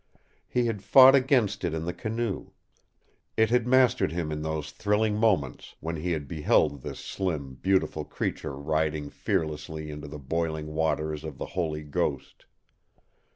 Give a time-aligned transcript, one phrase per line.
[0.47, 2.53] He had fought against it in the canoe;
[3.37, 8.03] it had mastered him in those thrilling moments when he had beheld this slim, beautiful
[8.03, 12.47] creature riding fearlessly into the boiling waters of the Holy Ghost.